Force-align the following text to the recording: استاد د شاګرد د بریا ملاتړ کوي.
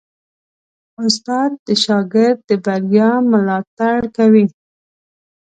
استاد 1.03 1.51
د 1.65 1.67
شاګرد 1.83 2.39
د 2.49 2.51
بریا 2.65 3.11
ملاتړ 3.31 3.97
کوي. 4.17 4.45